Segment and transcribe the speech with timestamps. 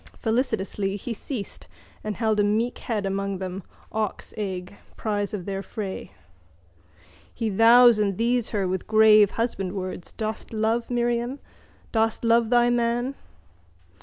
[0.17, 1.67] Felicitously he ceased
[2.03, 3.61] and held a meek head among them,
[3.91, 6.09] auk's egg, prize of their fray.
[7.31, 10.11] He thous and thees her with grave husbandwords.
[10.17, 11.37] Dost love, Miriam?
[11.91, 13.13] Dost love thy man?